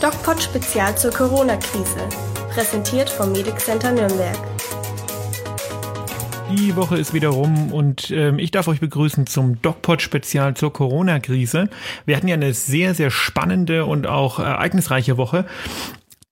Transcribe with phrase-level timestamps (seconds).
[0.00, 2.06] DocPod Spezial zur Corona-Krise.
[2.50, 4.36] Präsentiert vom Medic Center Nürnberg.
[6.50, 10.70] Die Woche ist wieder rum und ähm, ich darf euch begrüßen zum DocPod Spezial zur
[10.70, 11.70] Corona-Krise.
[12.04, 15.46] Wir hatten ja eine sehr, sehr spannende und auch ereignisreiche Woche.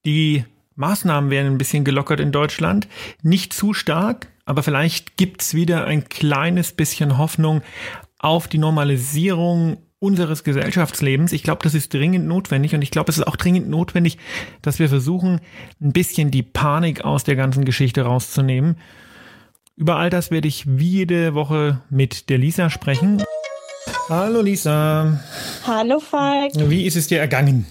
[0.05, 0.45] Die
[0.77, 2.87] Maßnahmen werden ein bisschen gelockert in Deutschland.
[3.23, 7.63] Nicht zu stark, aber vielleicht gibt's wieder ein kleines bisschen Hoffnung
[8.19, 11.33] auf die Normalisierung unseres Gesellschaftslebens.
[11.33, 14.19] Ich glaube, das ist dringend notwendig und ich glaube, es ist auch dringend notwendig,
[14.61, 15.41] dass wir versuchen,
[15.81, 18.77] ein bisschen die Panik aus der ganzen Geschichte rauszunehmen.
[19.77, 23.23] Über all das werde ich wie jede Woche mit der Lisa sprechen.
[24.11, 25.19] Hallo Lisa.
[25.67, 26.53] Hallo Falk.
[26.55, 27.67] Wie ist es dir ergangen?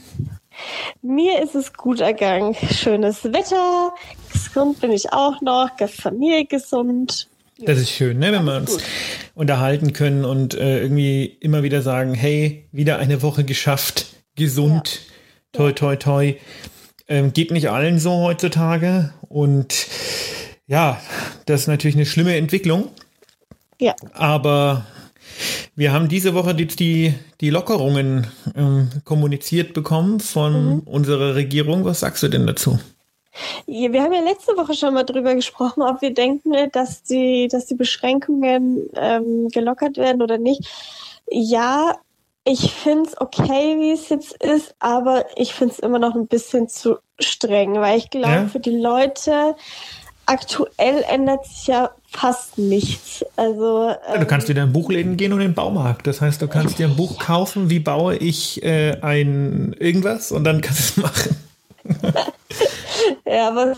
[1.03, 2.55] Mir ist es gut ergangen.
[2.55, 3.93] Schönes Wetter.
[4.31, 5.69] Gesund bin ich auch noch.
[5.87, 7.29] Familie gesund.
[7.65, 8.31] Das ist schön, ne?
[8.31, 8.83] wenn wir uns gut.
[9.35, 15.01] unterhalten können und äh, irgendwie immer wieder sagen, hey, wieder eine Woche geschafft, gesund,
[15.53, 15.59] ja.
[15.59, 16.35] toi, toi, toi.
[17.07, 19.87] Ähm, geht nicht allen so heutzutage und
[20.67, 21.01] ja,
[21.45, 22.89] das ist natürlich eine schlimme Entwicklung.
[23.79, 23.93] Ja.
[24.13, 24.85] Aber
[25.75, 30.79] wir haben diese Woche die, die, die Lockerungen ähm, kommuniziert bekommen von mhm.
[30.81, 31.83] unserer Regierung.
[31.83, 32.79] Was sagst du denn dazu?
[33.65, 37.65] Wir haben ja letzte Woche schon mal drüber gesprochen, ob wir denken, dass die, dass
[37.65, 40.67] die Beschränkungen ähm, gelockert werden oder nicht.
[41.29, 41.95] Ja,
[42.45, 46.27] ich finde es okay, wie es jetzt ist, aber ich finde es immer noch ein
[46.27, 48.47] bisschen zu streng, weil ich glaube, ja?
[48.47, 49.55] für die Leute
[50.25, 53.25] aktuell ändert sich ja fast nichts.
[53.35, 56.07] Also ja, du kannst ähm, wieder in Buchläden gehen und in den Baumarkt.
[56.07, 60.43] Das heißt, du kannst dir ein Buch kaufen, wie baue ich äh, ein irgendwas und
[60.43, 61.42] dann kannst du es machen.
[63.33, 63.77] Ja, aber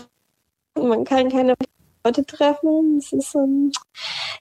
[0.74, 1.54] man kann keine
[2.04, 2.98] Leute treffen.
[2.98, 3.72] Es ist um,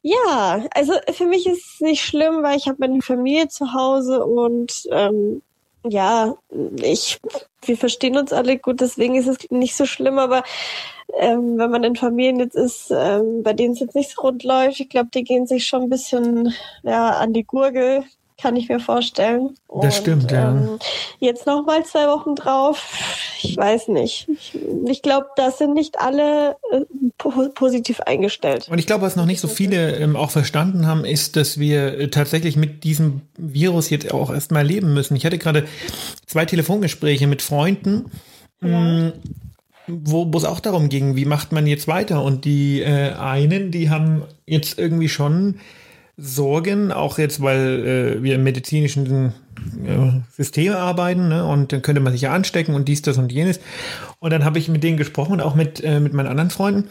[0.01, 4.25] ja, also für mich ist es nicht schlimm, weil ich habe meine Familie zu Hause
[4.25, 5.41] und ähm,
[5.87, 6.35] ja,
[6.81, 7.19] ich,
[7.63, 10.43] wir verstehen uns alle gut, deswegen ist es nicht so schlimm, aber
[11.19, 14.43] ähm, wenn man in Familien jetzt ist, ähm, bei denen es jetzt nicht so rund
[14.43, 18.03] läuft, ich glaube, die gehen sich schon ein bisschen ja, an die Gurgel,
[18.41, 19.55] kann ich mir vorstellen.
[19.67, 20.51] Das Und, stimmt, ja.
[20.51, 20.79] Ähm,
[21.19, 22.83] jetzt noch mal zwei Wochen drauf,
[23.41, 24.27] ich weiß nicht.
[24.29, 24.57] Ich,
[24.87, 26.81] ich glaube, das sind nicht alle äh,
[27.17, 28.67] po positiv eingestellt.
[28.69, 31.97] Und ich glaube, was noch nicht so viele ähm, auch verstanden haben, ist, dass wir
[31.97, 35.15] äh, tatsächlich mit diesem Virus jetzt auch erstmal leben müssen.
[35.15, 35.65] Ich hatte gerade
[36.25, 38.11] zwei Telefongespräche mit Freunden.
[38.61, 38.67] Ja.
[38.67, 39.13] Mm,
[39.87, 42.23] wo es auch darum ging, wie macht man jetzt weiter?
[42.23, 45.59] Und die äh, einen, die haben jetzt irgendwie schon
[46.17, 49.33] Sorgen, auch jetzt, weil äh, wir im medizinischen
[49.85, 51.45] äh, System arbeiten, ne?
[51.45, 53.59] und dann könnte man sich ja anstecken und dies, das und jenes.
[54.19, 56.89] Und dann habe ich mit denen gesprochen und auch mit, äh, mit meinen anderen Freunden.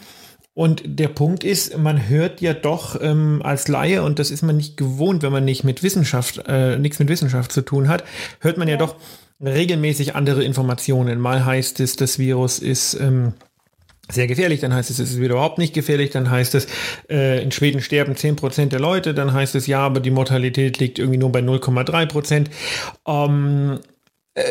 [0.53, 4.55] Und der Punkt ist, man hört ja doch ähm, als Laie, und das ist man
[4.55, 8.03] nicht gewohnt, wenn man nicht mit Wissenschaft, äh, nichts mit Wissenschaft zu tun hat,
[8.39, 8.95] hört man ja, ja doch
[9.43, 11.19] regelmäßig andere Informationen.
[11.19, 13.33] Mal heißt es, das Virus ist ähm,
[14.09, 16.67] sehr gefährlich, dann heißt es, es ist wieder überhaupt nicht gefährlich, dann heißt es,
[17.09, 20.99] äh, in Schweden sterben 10% der Leute, dann heißt es, ja, aber die Mortalität liegt
[20.99, 22.49] irgendwie nur bei 0,3%.
[23.07, 23.79] Ähm, ähm,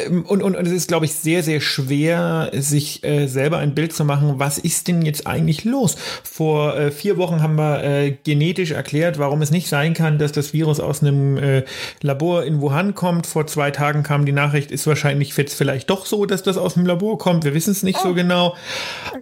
[0.09, 3.93] und, und, und es ist, glaube ich, sehr, sehr schwer, sich äh, selber ein Bild
[3.93, 5.97] zu machen, was ist denn jetzt eigentlich los?
[6.23, 10.33] Vor äh, vier Wochen haben wir äh, genetisch erklärt, warum es nicht sein kann, dass
[10.33, 11.65] das Virus aus einem äh,
[12.01, 13.27] Labor in Wuhan kommt.
[13.27, 16.75] Vor zwei Tagen kam die Nachricht, ist wahrscheinlich jetzt vielleicht doch so, dass das aus
[16.75, 17.45] dem Labor kommt.
[17.45, 18.09] Wir wissen es nicht oh.
[18.09, 18.57] so genau.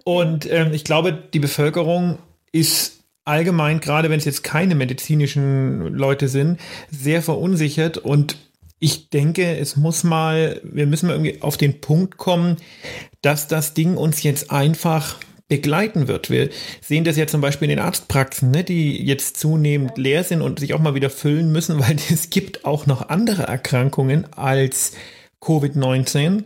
[0.05, 2.19] Und ähm, ich glaube, die Bevölkerung
[2.53, 6.59] ist allgemein, gerade wenn es jetzt keine medizinischen Leute sind,
[6.89, 8.37] sehr verunsichert und
[8.83, 12.57] ich denke, es muss mal, wir müssen mal irgendwie auf den Punkt kommen,
[13.21, 16.29] dass das Ding uns jetzt einfach begleiten wird.
[16.29, 16.49] Wir
[16.81, 20.59] sehen das ja zum Beispiel in den Arztpraxen, ne, die jetzt zunehmend leer sind und
[20.59, 24.91] sich auch mal wieder füllen müssen, weil es gibt auch noch andere Erkrankungen als
[25.41, 26.43] Covid-19.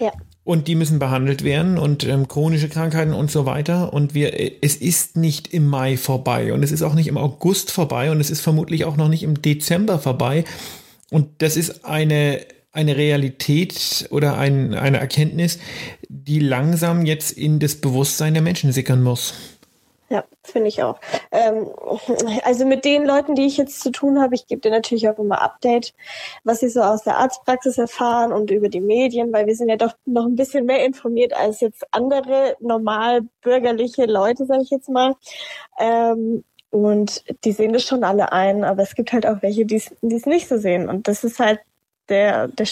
[0.00, 0.10] Ja.
[0.42, 3.92] Und die müssen behandelt werden und ähm, chronische Krankheiten und so weiter.
[3.92, 4.32] Und wir,
[4.64, 8.20] es ist nicht im Mai vorbei und es ist auch nicht im August vorbei und
[8.20, 10.44] es ist vermutlich auch noch nicht im Dezember vorbei.
[11.10, 12.40] Und das ist eine,
[12.72, 15.58] eine Realität oder ein, eine Erkenntnis,
[16.08, 19.34] die langsam jetzt in das Bewusstsein der Menschen sickern muss.
[20.10, 20.98] Ja, finde ich auch.
[21.32, 21.68] Ähm,
[22.42, 25.18] also mit den Leuten, die ich jetzt zu tun habe, ich gebe dir natürlich auch
[25.18, 25.92] immer Update,
[26.44, 29.76] was sie so aus der Arztpraxis erfahren und über die Medien, weil wir sind ja
[29.76, 34.88] doch noch ein bisschen mehr informiert als jetzt andere normal bürgerliche Leute, sage ich jetzt
[34.88, 35.14] mal.
[35.78, 39.76] Ähm, und die sehen das schon alle ein, aber es gibt halt auch welche, die
[39.76, 40.88] es nicht so sehen.
[40.88, 41.60] Und das ist halt
[42.08, 42.66] der, der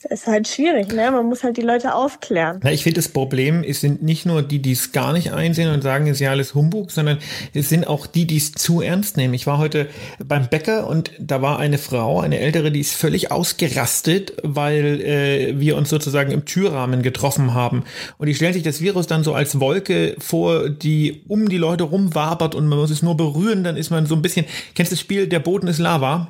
[0.00, 1.10] Das ist halt schwierig, ne?
[1.10, 2.60] Man muss halt die Leute aufklären.
[2.62, 5.72] Na, ich finde, das Problem ist, sind nicht nur die, die es gar nicht einsehen
[5.72, 7.18] und sagen, es ist ja alles Humbug, sondern
[7.52, 9.34] es sind auch die, die es zu ernst nehmen.
[9.34, 9.88] Ich war heute
[10.24, 15.58] beim Bäcker und da war eine Frau, eine ältere, die ist völlig ausgerastet, weil äh,
[15.58, 17.82] wir uns sozusagen im Türrahmen getroffen haben.
[18.18, 21.82] Und die stellen sich das Virus dann so als Wolke vor, die um die Leute
[21.82, 24.46] rumwabert und man muss es nur berühren, dann ist man so ein bisschen,
[24.76, 26.28] kennst du das Spiel, der Boden ist Lava?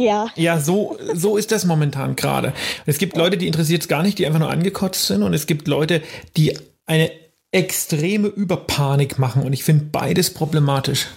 [0.00, 0.30] Ja.
[0.34, 2.54] Ja, so, so ist das momentan gerade.
[2.86, 5.22] Es gibt Leute, die interessiert es gar nicht, die einfach nur angekotzt sind.
[5.22, 6.00] Und es gibt Leute,
[6.38, 6.56] die
[6.86, 7.10] eine
[7.52, 9.42] extreme Überpanik machen.
[9.42, 11.08] Und ich finde beides problematisch.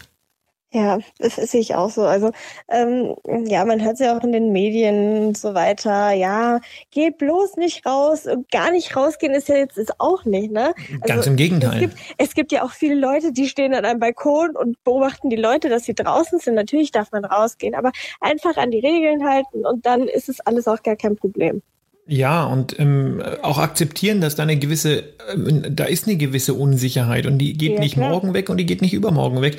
[0.76, 2.02] Ja, das sehe ich auch so.
[2.02, 2.32] Also
[2.68, 3.16] ähm,
[3.46, 6.12] ja, man hört es ja auch in den Medien und so weiter.
[6.14, 8.28] Ja, geh bloß nicht raus.
[8.52, 10.74] Gar nicht rausgehen ist ja jetzt ist auch nicht, ne?
[11.02, 11.76] Also, Ganz im Gegenteil.
[11.76, 15.30] Es gibt, es gibt ja auch viele Leute, die stehen an einem Balkon und beobachten
[15.30, 16.56] die Leute, dass sie draußen sind.
[16.56, 20.68] Natürlich darf man rausgehen, aber einfach an die Regeln halten und dann ist es alles
[20.68, 21.62] auch gar kein Problem.
[22.06, 27.26] Ja, und ähm, auch akzeptieren, dass da eine gewisse, ähm, da ist eine gewisse Unsicherheit
[27.26, 28.10] und die geht ja, nicht klar.
[28.10, 29.58] morgen weg und die geht nicht übermorgen weg,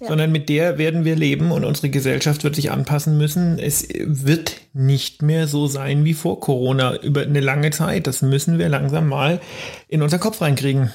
[0.00, 0.08] ja.
[0.08, 3.58] sondern mit der werden wir leben und unsere Gesellschaft wird sich anpassen müssen.
[3.58, 8.06] Es wird nicht mehr so sein wie vor Corona über eine lange Zeit.
[8.06, 9.40] Das müssen wir langsam mal
[9.88, 10.90] in unseren Kopf reinkriegen.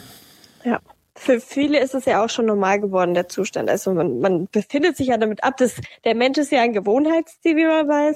[1.27, 3.69] Für viele ist es ja auch schon normal geworden, der Zustand.
[3.69, 5.75] Also man, man befindet sich ja damit ab, dass
[6.05, 8.15] der Mensch ist ja ein Gewohnheitstier, wie man weiß.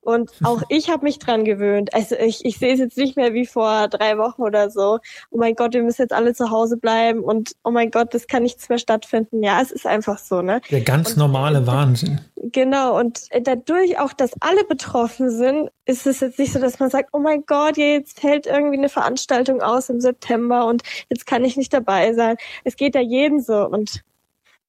[0.00, 1.94] Und auch ich habe mich dran gewöhnt.
[1.94, 4.98] Also ich, ich sehe es jetzt nicht mehr wie vor drei Wochen oder so.
[5.30, 8.26] Oh mein Gott, wir müssen jetzt alle zu Hause bleiben und oh mein Gott, das
[8.26, 9.40] kann nichts mehr stattfinden.
[9.44, 10.60] Ja, es ist einfach so, ne?
[10.68, 12.20] Der ganz und, normale Wahnsinn.
[12.40, 16.90] Genau, und dadurch auch, dass alle betroffen sind, ist es jetzt nicht so, dass man
[16.90, 21.44] sagt, oh mein Gott, jetzt fällt irgendwie eine Veranstaltung aus im September und jetzt kann
[21.44, 22.36] ich nicht dabei sein.
[22.64, 24.04] Es geht ja jedem so und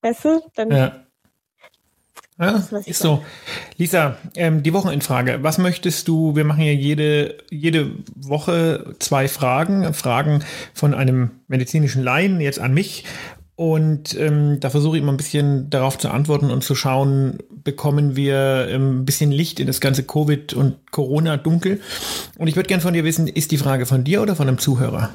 [0.02, 0.72] weißt du, dann.
[0.72, 1.06] Ja.
[2.42, 3.22] Ja, ist so.
[3.76, 5.44] Lisa, ähm, die Wochenendfrage.
[5.44, 6.38] Was möchtest du?
[6.38, 9.94] Wir machen ja jede, jede Woche zwei Fragen.
[9.94, 13.04] Fragen von einem medizinischen Laien jetzt an mich.
[13.60, 18.16] Und ähm, da versuche ich immer ein bisschen darauf zu antworten und zu schauen, bekommen
[18.16, 21.82] wir ähm, ein bisschen Licht in das ganze Covid und Corona-Dunkel.
[22.38, 24.60] Und ich würde gerne von dir wissen, ist die Frage von dir oder von einem
[24.60, 25.10] Zuhörer?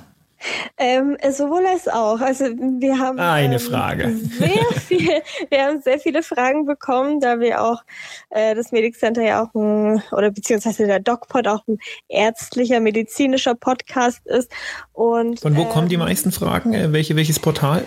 [0.76, 2.20] Ähm, sowohl als auch.
[2.20, 4.14] Also wir haben eine ähm, Frage.
[4.14, 4.50] Sehr
[4.86, 7.82] viel, wir haben sehr viele Fragen bekommen, da wir auch
[8.28, 13.54] äh, das Medic Center ja auch ein, oder beziehungsweise der DocPod auch ein ärztlicher, medizinischer
[13.54, 14.52] Podcast ist.
[14.92, 16.74] Und von wo ähm, kommen die meisten Fragen?
[16.74, 17.86] Äh, welche, welches Portal?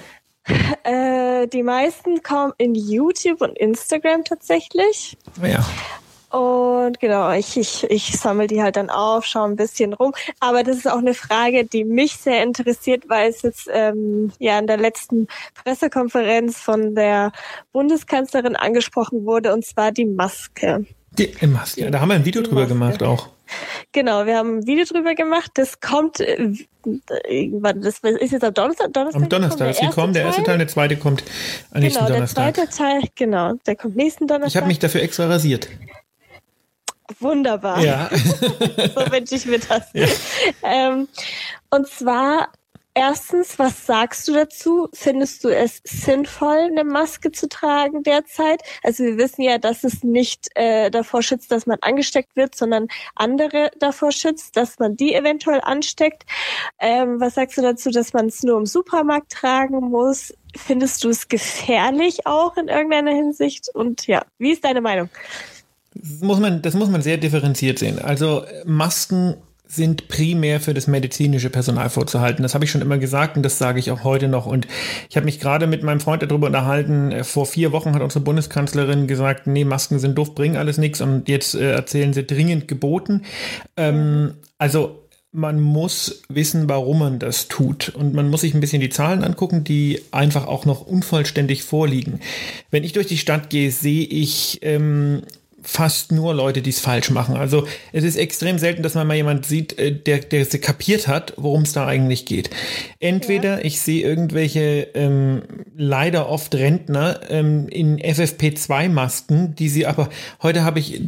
[0.84, 5.18] Äh, die meisten kommen in YouTube und Instagram tatsächlich.
[5.42, 5.66] Ja.
[6.30, 10.14] Und genau, ich, ich, ich sammle die halt dann auf, schaue ein bisschen rum.
[10.40, 14.60] Aber das ist auch eine Frage, die mich sehr interessiert, weil es jetzt ähm, ja
[14.60, 15.28] in der letzten
[15.64, 17.32] Pressekonferenz von der
[17.72, 20.86] Bundeskanzlerin angesprochen wurde, und zwar die Maske.
[21.18, 22.74] Die Maske, ja, da haben wir ein Video die drüber Maske.
[22.74, 23.30] gemacht auch.
[23.92, 25.52] Genau, wir haben ein Video drüber gemacht.
[25.56, 26.54] Das kommt, äh,
[26.84, 28.94] das ist jetzt am Donnerstag.
[28.94, 30.14] Donnerstag am Donnerstag ist gekommen.
[30.14, 31.24] Der erste Teil, der zweite kommt
[31.72, 32.54] am nächsten genau, Donnerstag.
[32.54, 34.50] Der zweite Teil, genau, der kommt nächsten Donnerstag.
[34.50, 35.70] Ich habe mich dafür extra rasiert.
[37.20, 37.82] Wunderbar.
[37.84, 38.10] Ja.
[38.12, 39.88] so wünsche ich mir das.
[39.94, 40.08] Ja.
[40.64, 41.08] Ähm,
[41.70, 42.50] und zwar
[42.98, 44.90] erstens, was sagst du dazu?
[44.92, 48.62] Findest du es sinnvoll, eine Maske zu tragen derzeit?
[48.84, 52.88] Also wir wissen ja, dass es nicht äh, davor schützt, dass man angesteckt wird, sondern
[53.16, 56.24] andere davor schützt, dass man die eventuell ansteckt.
[56.80, 60.34] Ähm, was sagst du dazu, dass man es nur im Supermarkt tragen muss?
[60.56, 63.70] Findest du es gefährlich auch in irgendeiner Hinsicht?
[63.74, 65.10] Und ja, wie ist deine Meinung?
[65.94, 68.00] Das muss man, das muss man sehr differenziert sehen.
[68.00, 69.36] Also Masken
[69.68, 72.44] sind primär für das medizinische Personal vorzuhalten.
[72.44, 74.46] Das habe ich schon immer gesagt und das sage ich auch heute noch.
[74.46, 74.68] Und
[75.10, 77.12] ich habe mich gerade mit meinem Freund darüber unterhalten.
[77.12, 81.02] Äh, vor vier Wochen hat unsere Bundeskanzlerin gesagt, nee, Masken sind doof, bringen alles nichts.
[81.02, 83.24] Und jetzt äh, erzählen sie dringend geboten.
[83.76, 87.90] Ähm, also man muss wissen, warum man das tut.
[87.90, 92.22] Und man muss sich ein bisschen die Zahlen angucken, die einfach auch noch unvollständig vorliegen.
[92.72, 95.22] Wenn ich durch die Stadt gehe, sehe ich ähm,
[95.68, 97.36] fast nur Leute, die es falsch machen.
[97.36, 101.10] Also es ist extrem selten, dass man mal jemand sieht, äh, der, der es kapiert
[101.10, 102.50] hat, worum es da eigentlich geht.
[103.02, 103.66] Entweder ja.
[103.66, 105.42] ich sehe irgendwelche ähm,
[105.76, 110.10] leider oft Rentner ähm, in FFP2-Masken, die sie aber,
[110.42, 111.02] heute habe ich,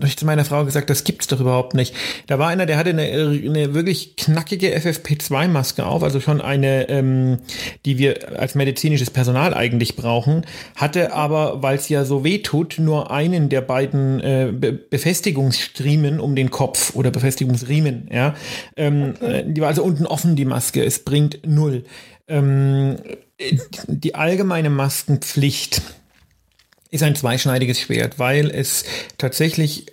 [0.00, 1.94] hab ich zu meiner Frau gesagt, das gibt's doch überhaupt nicht.
[2.26, 7.38] Da war einer, der hatte eine, eine wirklich knackige FFP2-Maske auf, also schon eine, ähm,
[7.86, 10.44] die wir als medizinisches Personal eigentlich brauchen,
[10.74, 14.72] hatte aber, weil es ja so weh tut, nur einen der beiden beiden äh, Be
[14.72, 18.08] Befestigungsstriemen um den Kopf oder Befestigungsriemen.
[18.12, 18.34] Ja,
[18.76, 19.40] ähm, okay.
[19.40, 20.84] Äh, die war also unten offen die Maske.
[20.84, 21.84] Es bringt null.
[22.28, 22.96] Ähm,
[23.86, 25.82] die allgemeine Maskenpflicht
[26.90, 28.84] ist ein zweischneidiges Schwert, weil es
[29.18, 29.86] tatsächlich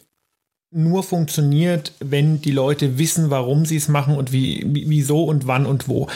[0.72, 5.65] nur funktioniert, wenn die Leute wissen, warum sie es machen und wie, wieso und wann
[5.65, 6.08] und wo.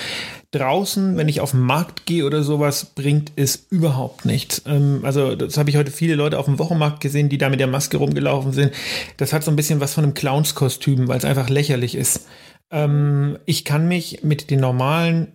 [0.54, 4.62] Draußen, wenn ich auf den Markt gehe oder sowas, bringt es überhaupt nichts.
[4.68, 7.60] Ähm, also das habe ich heute viele Leute auf dem Wochenmarkt gesehen, die da mit
[7.60, 8.72] der Maske rumgelaufen sind.
[9.18, 12.28] Das hat so ein bisschen was von einem Clownskostüm, weil es einfach lächerlich ist.
[12.70, 15.30] Ähm, ich kann mich mit den normalen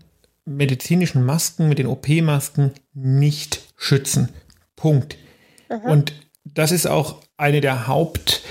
[0.44, 4.28] medizinischen Masken, mit den OP-Masken nicht schützen.
[4.76, 5.16] Punkt.
[5.68, 5.90] Aha.
[5.90, 6.12] Und
[6.44, 8.42] das ist auch eine der Haupt-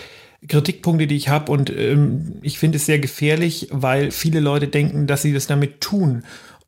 [0.47, 5.07] Kritikpunkte, die ich habe und ähm, ich finde es sehr gefährlich, weil viele Leute denken,
[5.07, 6.23] dass sie das damit tun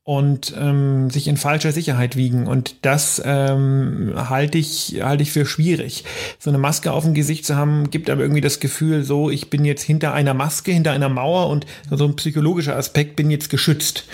[0.09, 2.47] und ähm, sich in falscher Sicherheit wiegen.
[2.47, 6.03] Und das ähm, halte ich, halte ich für schwierig.
[6.39, 9.51] So eine Maske auf dem Gesicht zu haben, gibt aber irgendwie das Gefühl, so, ich
[9.51, 13.51] bin jetzt hinter einer Maske, hinter einer Mauer und so ein psychologischer Aspekt bin jetzt
[13.51, 14.05] geschützt.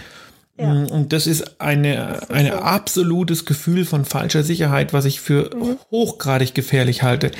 [0.59, 0.67] Ja.
[0.67, 5.77] Mm, und das ist eine, ein absolutes Gefühl von falscher Sicherheit, was ich für mhm.
[5.91, 7.31] hochgradig gefährlich halte.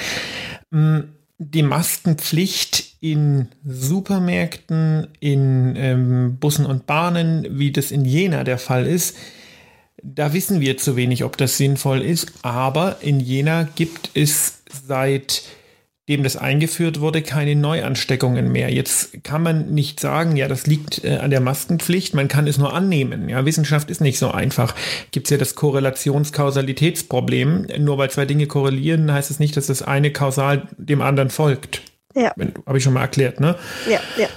[0.72, 1.00] Mm,
[1.38, 8.86] die Maskenpflicht in Supermärkten, in ähm, Bussen und Bahnen, wie das in Jena der Fall
[8.86, 9.16] ist,
[10.02, 12.32] da wissen wir zu wenig, ob das sinnvoll ist.
[12.44, 15.44] Aber in Jena gibt es seit
[16.08, 18.72] dem das eingeführt wurde, keine Neuansteckungen mehr.
[18.72, 22.60] Jetzt kann man nicht sagen, ja, das liegt äh, an der Maskenpflicht, man kann es
[22.60, 23.28] nur annehmen.
[23.28, 24.76] Ja, Wissenschaft ist nicht so einfach.
[25.12, 27.68] Gibt es ja das Korrelationskausalitätsproblem.
[27.80, 31.82] Nur weil zwei Dinge korrelieren, heißt es nicht, dass das eine kausal dem anderen folgt.
[32.14, 32.34] Ja.
[32.66, 33.56] Habe ich schon mal erklärt, ne?
[33.90, 34.28] Ja, ja.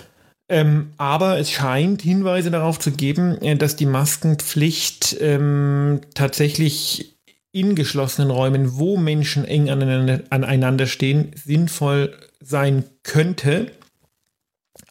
[0.50, 7.17] Ähm, aber es scheint Hinweise darauf zu geben, äh, dass die Maskenpflicht ähm, tatsächlich
[7.52, 13.72] in geschlossenen Räumen, wo Menschen eng aneinander, aneinander stehen, sinnvoll sein könnte.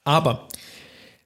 [0.03, 0.47] Aber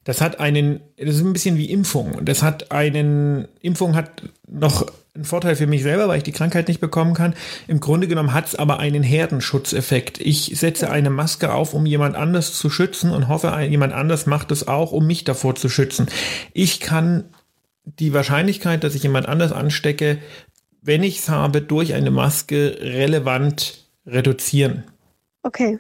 [0.03, 2.25] das hat einen, das ist ein bisschen wie Impfung.
[2.25, 6.67] Das hat einen, Impfung hat noch einen Vorteil für mich selber, weil ich die Krankheit
[6.67, 7.35] nicht bekommen kann.
[7.67, 10.19] Im Grunde genommen hat es aber einen Herdenschutzeffekt.
[10.19, 14.51] Ich setze eine Maske auf, um jemand anders zu schützen und hoffe, jemand anders macht
[14.51, 16.07] es auch, um mich davor zu schützen.
[16.53, 17.25] Ich kann
[17.83, 20.19] die Wahrscheinlichkeit, dass ich jemand anders anstecke,
[20.81, 24.83] wenn ich es habe, durch eine Maske relevant reduzieren.
[25.43, 25.77] Okay.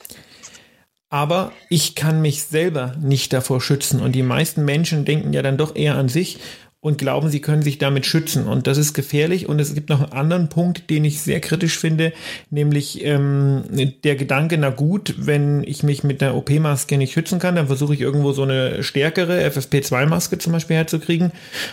[1.09, 3.99] Aber ich kann mich selber nicht davor schützen.
[3.99, 6.39] Und die meisten Menschen denken ja dann doch eher an sich
[6.79, 8.47] und glauben, sie können sich damit schützen.
[8.47, 9.47] Und das ist gefährlich.
[9.47, 12.11] Und es gibt noch einen anderen Punkt, den ich sehr kritisch finde,
[12.49, 13.63] nämlich ähm,
[14.03, 17.93] der Gedanke, na gut, wenn ich mich mit einer OP-Maske nicht schützen kann, dann versuche
[17.93, 21.31] ich irgendwo so eine stärkere FFP2-Maske zum Beispiel herzukriegen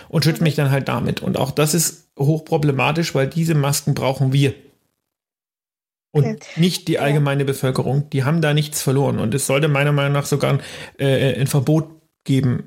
[0.09, 1.21] und schütze mich dann halt damit.
[1.21, 4.53] Und auch das ist hochproblematisch, weil diese Masken brauchen wir.
[6.11, 6.39] Und okay.
[6.55, 7.47] nicht die allgemeine ja.
[7.47, 8.09] Bevölkerung.
[8.09, 9.19] Die haben da nichts verloren.
[9.19, 10.61] Und es sollte meiner Meinung nach sogar ein,
[10.97, 11.89] äh, ein Verbot
[12.23, 12.63] geben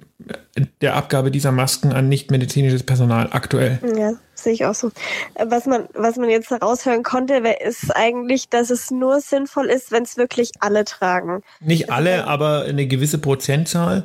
[0.81, 3.81] der Abgabe dieser Masken an nichtmedizinisches Personal aktuell.
[3.97, 4.91] Ja, sehe ich auch so.
[5.37, 10.03] Was man, was man jetzt heraushören konnte, ist eigentlich, dass es nur sinnvoll ist, wenn
[10.03, 11.43] es wirklich alle tragen.
[11.61, 14.05] Nicht alle, aber eine gewisse Prozentzahl.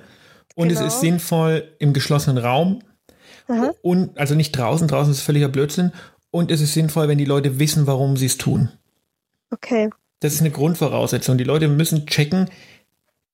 [0.56, 0.82] Und genau.
[0.82, 2.82] es ist sinnvoll im geschlossenen Raum.
[3.48, 3.72] Aha.
[3.82, 5.92] Und also nicht draußen, draußen ist völliger Blödsinn.
[6.32, 8.70] Und es ist sinnvoll, wenn die Leute wissen, warum sie es tun.
[9.52, 9.90] Okay.
[10.20, 11.38] Das ist eine Grundvoraussetzung.
[11.38, 12.50] Die Leute müssen checken,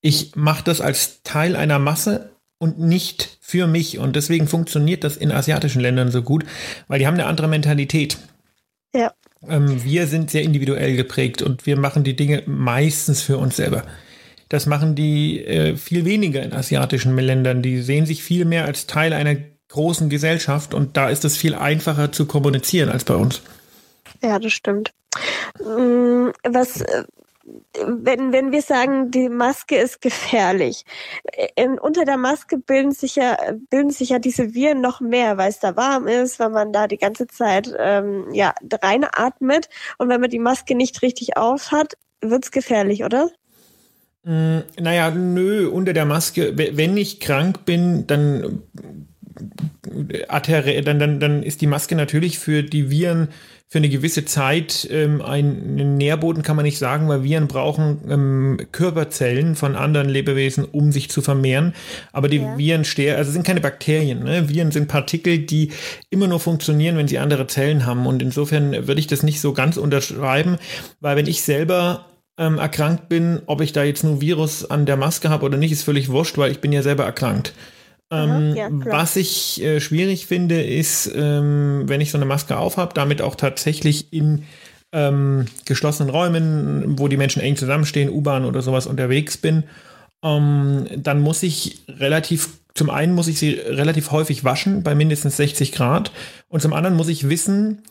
[0.01, 3.99] ich mache das als Teil einer Masse und nicht für mich.
[3.99, 6.45] Und deswegen funktioniert das in asiatischen Ländern so gut,
[6.87, 8.17] weil die haben eine andere Mentalität.
[8.93, 9.13] Ja.
[9.47, 13.85] Ähm, wir sind sehr individuell geprägt und wir machen die Dinge meistens für uns selber.
[14.49, 17.61] Das machen die äh, viel weniger in asiatischen Ländern.
[17.61, 19.35] Die sehen sich viel mehr als Teil einer
[19.73, 23.41] großen Gesellschaft und da ist es viel einfacher zu kommunizieren als bei uns.
[24.21, 24.93] Ja, das stimmt.
[25.59, 27.03] Mm, was, äh,
[27.87, 30.85] wenn, wenn wir sagen, die Maske ist gefährlich,
[31.55, 33.35] in, unter der Maske bilden sich, ja,
[33.71, 36.87] bilden sich ja diese Viren noch mehr, weil es da warm ist, wenn man da
[36.87, 41.97] die ganze Zeit ähm, ja, reinatmet und wenn man die Maske nicht richtig auf hat,
[42.21, 43.31] wird es gefährlich, oder?
[44.23, 48.61] Mm, naja, nö, unter der Maske, wenn ich krank bin, dann,
[50.83, 53.29] dann, dann, dann ist die Maske natürlich für die Viren
[53.73, 58.67] für eine gewisse Zeit ähm, einen Nährboden kann man nicht sagen, weil Viren brauchen ähm,
[58.71, 61.73] Körperzellen von anderen Lebewesen, um sich zu vermehren.
[62.11, 62.55] Aber die ja.
[62.55, 64.25] Viren sterben, also sind keine Bakterien.
[64.25, 64.47] Ne?
[64.47, 65.71] Viren sind Partikel, die
[66.11, 68.05] immer nur funktionieren, wenn sie andere Zellen haben.
[68.05, 70.59] Und insofern würde ich das nicht so ganz unterschreiben,
[70.99, 72.05] weil wenn ich selber
[72.37, 75.71] ähm, erkrankt bin, ob ich da jetzt nur Virus an der Maske habe oder nicht,
[75.71, 77.53] ist völlig wurscht, weil ich bin ja selber erkrankt.
[78.13, 82.93] Ähm, ja, was ich äh, schwierig finde, ist, ähm, wenn ich so eine Maske aufhab,
[82.93, 84.43] damit auch tatsächlich in
[84.91, 89.63] ähm, geschlossenen Räumen, wo die Menschen eng zusammenstehen, U-Bahn oder sowas unterwegs bin,
[90.23, 95.37] ähm, dann muss ich relativ, zum einen muss ich sie relativ häufig waschen, bei mindestens
[95.37, 96.11] 60 Grad,
[96.49, 97.81] und zum anderen muss ich wissen,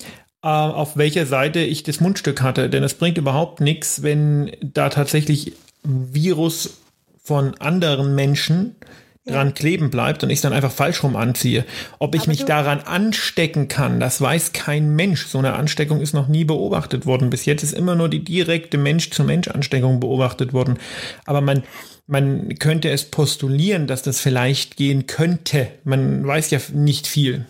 [0.43, 2.71] äh, auf welcher Seite ich das Mundstück hatte.
[2.71, 5.53] Denn es bringt überhaupt nichts, wenn da tatsächlich
[5.83, 6.79] Virus
[7.23, 8.77] von anderen Menschen
[9.25, 11.65] dran kleben bleibt und ich dann einfach falsch rum anziehe.
[11.99, 15.27] Ob ich Aber mich daran anstecken kann, das weiß kein Mensch.
[15.27, 17.31] So eine Ansteckung ist noch nie beobachtet worden.
[17.31, 20.79] Bis jetzt ist immer nur die direkte Mensch-zu-Mensch-Ansteckung beobachtet worden.
[21.25, 21.63] Aber man,
[22.07, 25.69] man könnte es postulieren, dass das vielleicht gehen könnte.
[25.85, 27.47] Man weiß ja nicht viel.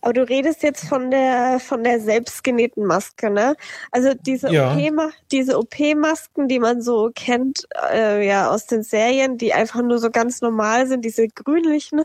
[0.00, 3.56] Aber du redest jetzt von der von der selbstgenähten Maske, ne?
[3.90, 4.74] Also diese Ja.
[4.74, 9.98] OP diese OP-Masken, die man so kennt, äh, ja aus den Serien, die einfach nur
[9.98, 12.02] so ganz normal sind, diese grünlichen,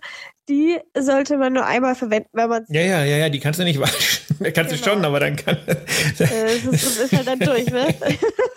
[0.49, 3.63] die sollte man nur einmal verwenden, wenn man Ja, ja, ja, ja, die kannst du
[3.63, 4.26] nicht waschen.
[4.53, 4.93] Kannst du Genau.
[4.93, 5.57] schon, aber dann kann.
[5.67, 5.75] äh,
[6.17, 7.93] das, ist, ist halt dann durch, ne?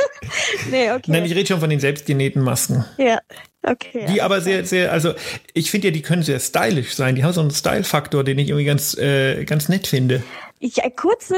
[0.71, 1.11] nee, okay.
[1.11, 2.85] Nein, ich rede schon von den selbstgenähten Masken.
[2.99, 3.19] ja,
[3.63, 4.07] okay.
[4.09, 4.25] Die ja.
[4.25, 5.15] aber sehr, sehr, also
[5.55, 7.15] ich finde ja, die können sehr stylisch sein.
[7.15, 10.23] Die haben so einen Style-Faktor, den ich irgendwie ganz, äh, ganz nett finde.
[10.63, 11.37] Ja, kurze,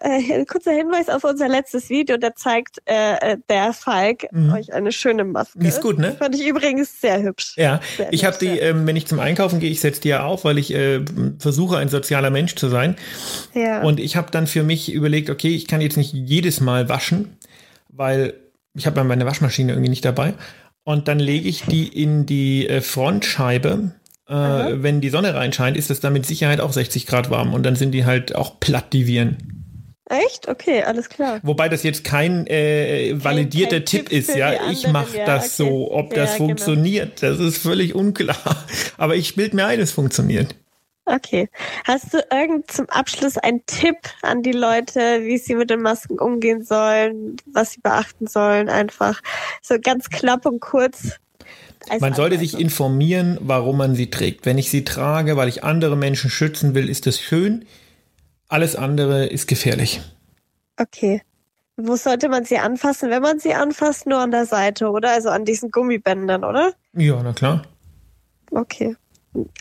[0.00, 4.90] äh, kurzer Hinweis auf unser letztes Video, da zeigt äh, äh, der Falk euch eine
[4.90, 5.58] schöne Maske.
[5.58, 5.62] Mhm.
[5.62, 6.12] Die ist gut, ne?
[6.18, 7.54] Fand ich übrigens sehr hübsch.
[7.56, 10.24] Ja, Sehr ich habe die, ähm, wenn ich zum Einkaufen gehe, ich setze die ja
[10.24, 11.04] auf, weil ich äh,
[11.38, 12.96] versuche, ein sozialer Mensch zu sein.
[13.54, 13.82] Ja.
[13.82, 17.36] Und ich habe dann für mich überlegt, okay, ich kann jetzt nicht jedes Mal waschen,
[17.88, 18.34] weil
[18.74, 20.34] ich habe meine Waschmaschine irgendwie nicht dabei.
[20.82, 23.92] Und dann lege ich die in die äh, Frontscheibe.
[24.28, 27.62] Äh, wenn die Sonne reinscheint, ist das dann mit Sicherheit auch 60 Grad warm und
[27.62, 29.56] dann sind die halt auch platt, die Viren.
[30.08, 30.48] Echt?
[30.48, 31.40] Okay, alles klar.
[31.42, 34.70] Wobei das jetzt kein äh, validierter kein Tipp Tipp ist, ja.
[34.70, 35.68] Ich mache ja, das okay.
[35.68, 35.92] so.
[35.92, 36.46] Ob Ja, das genau.
[36.46, 38.36] funktioniert, das ist völlig unklar.
[38.98, 40.54] Aber ich bild mir ein, es funktioniert.
[41.06, 41.48] Okay.
[41.84, 46.18] Hast du irgend zum Abschluss einen Tipp an die Leute, wie sie mit den Masken
[46.18, 48.68] umgehen sollen, was sie beachten sollen?
[48.68, 49.22] Einfach
[49.62, 51.18] so ganz knapp und kurz.
[52.00, 54.46] Man sollte sich informieren, warum man sie trägt.
[54.46, 57.64] Wenn ich sie trage, weil ich andere Menschen schützen will, ist das schön.
[58.48, 60.00] Alles andere ist gefährlich.
[60.76, 61.22] Okay.
[61.76, 63.10] Wo sollte man sie anfassen?
[63.10, 65.10] Wenn man sie anfasst, nur an der Seite, oder?
[65.10, 66.72] Also an diesen Gummibändern, oder?
[66.94, 67.62] Ja, na klar.
[68.50, 68.96] Okay.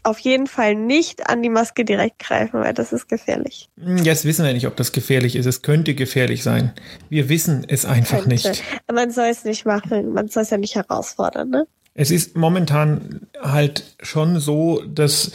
[0.03, 3.69] Auf jeden Fall nicht an die Maske direkt greifen, weil das ist gefährlich.
[3.81, 5.45] Hm, Jetzt wissen wir nicht, ob das gefährlich ist.
[5.45, 6.73] Es könnte gefährlich sein.
[7.09, 8.29] Wir wissen es einfach Könnte.
[8.49, 8.63] nicht.
[8.91, 11.67] Man soll es nicht machen, man soll es ja nicht herausfordern, ne?
[11.93, 15.31] Es ist momentan halt schon so, dass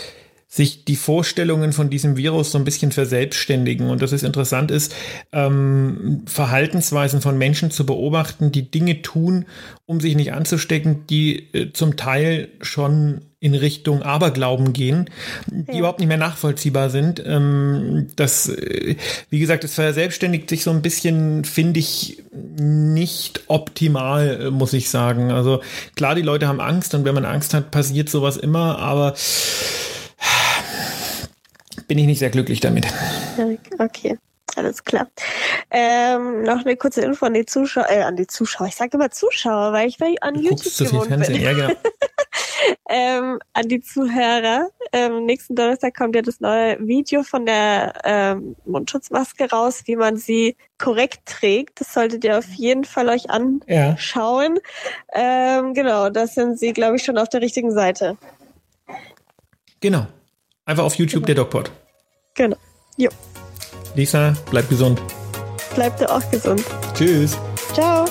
[0.52, 3.88] sich die Vorstellungen von diesem Virus so ein bisschen verselbstständigen.
[3.88, 4.92] Und dass es interessant ist,
[5.32, 9.44] ähm, Verhaltensweisen von Menschen zu beobachten, die Dinge tun,
[9.86, 15.08] um sich nicht anzustecken, die äh, zum Teil schon in Richtung Aberglauben gehen,
[15.46, 15.78] die Ja.
[15.78, 17.22] überhaupt nicht mehr nachvollziehbar sind.
[17.24, 18.96] Ähm, das, äh,
[19.30, 24.90] wie gesagt, es verselbstständigt sich so ein bisschen, finde ich, nicht optimal, äh, muss ich
[24.90, 25.30] sagen.
[25.30, 25.60] Also
[25.94, 29.14] klar, die Leute haben Angst und wenn man Angst hat, passiert sowas immer, aber
[31.90, 32.86] bin ich nicht sehr glücklich damit.
[33.36, 33.48] Ja,
[33.80, 34.16] Okay,
[34.54, 35.08] alles klar.
[35.72, 38.68] Ähm, noch eine kurze Info an die Zuschauer, äh, an die Zuschauer.
[38.68, 41.34] Ich sage immer Zuschauer, weil ich bei an Du YouTube zu viel gewohnt Fernsehen.
[41.34, 41.42] bin.
[41.42, 41.74] Ja, genau.
[42.88, 44.68] Ähm, an die Zuhörer.
[44.92, 50.16] Ähm, nächsten Donnerstag kommt ja das neue Video von der ähm, Mundschutzmaske raus, wie man
[50.16, 51.80] sie korrekt trägt.
[51.80, 53.24] Das solltet ihr auf jeden Fall euch
[53.66, 53.90] Ja.
[53.90, 54.58] anschauen.
[55.14, 58.16] Ähm, genau, das sind sie, glaube ich, schon auf der richtigen Seite.
[59.80, 60.06] Genau.
[60.66, 61.70] Einfach auf YouTube der DocPod.
[62.40, 62.56] Genau.
[62.96, 63.10] Jo,
[63.94, 64.98] Lisa, bleib gesund.
[65.74, 66.64] bleibt ihr auch gesund.
[66.94, 67.36] Tschüss.
[67.74, 68.06] Ciao.